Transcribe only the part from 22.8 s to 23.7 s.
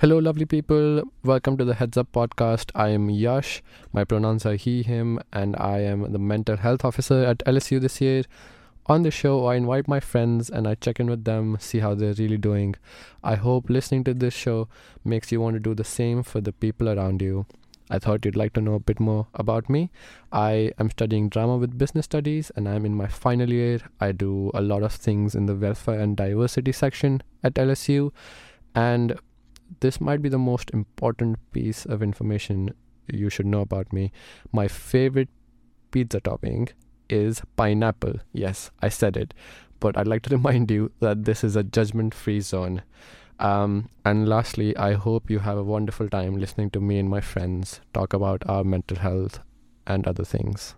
in my final